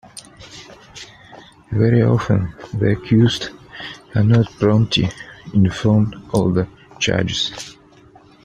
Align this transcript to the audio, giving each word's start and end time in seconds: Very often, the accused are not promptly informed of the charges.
Very 1.71 2.01
often, 2.01 2.51
the 2.73 2.93
accused 2.93 3.49
are 4.15 4.23
not 4.23 4.51
promptly 4.53 5.09
informed 5.53 6.15
of 6.33 6.55
the 6.55 6.67
charges. 6.97 7.77